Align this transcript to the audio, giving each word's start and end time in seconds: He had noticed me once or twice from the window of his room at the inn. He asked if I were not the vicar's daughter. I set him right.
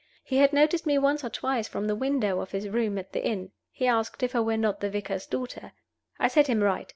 He 0.23 0.37
had 0.37 0.51
noticed 0.51 0.87
me 0.87 0.97
once 0.97 1.23
or 1.23 1.29
twice 1.29 1.67
from 1.67 1.85
the 1.85 1.95
window 1.95 2.41
of 2.41 2.49
his 2.49 2.67
room 2.67 2.97
at 2.97 3.13
the 3.13 3.23
inn. 3.23 3.51
He 3.71 3.85
asked 3.85 4.23
if 4.23 4.35
I 4.35 4.39
were 4.39 4.57
not 4.57 4.79
the 4.79 4.89
vicar's 4.89 5.27
daughter. 5.27 5.73
I 6.17 6.27
set 6.27 6.47
him 6.47 6.63
right. 6.63 6.89